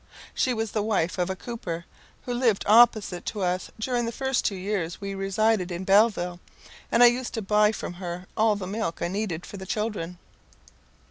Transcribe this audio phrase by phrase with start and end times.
[0.33, 1.85] She was the wife of a cooper,
[2.23, 6.39] who lived opposite to us during the first two years we resided in Belleville;
[6.91, 10.17] and I used to buy from her all the milk I needed for the children.